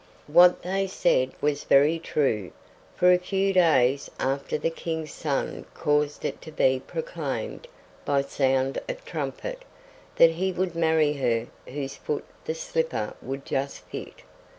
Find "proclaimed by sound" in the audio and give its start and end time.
6.87-8.81